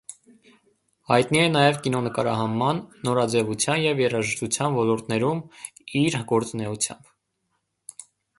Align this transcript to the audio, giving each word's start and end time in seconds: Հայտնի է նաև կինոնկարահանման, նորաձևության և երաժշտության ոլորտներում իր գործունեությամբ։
Հայտնի 1.09 1.39
է 1.41 1.43
նաև 1.55 1.75
կինոնկարահանման, 1.87 2.79
նորաձևության 3.09 3.83
և 3.83 4.01
երաժշտության 4.05 4.79
ոլորտներում 4.79 5.43
իր 6.03 6.19
գործունեությամբ։ 6.33 7.15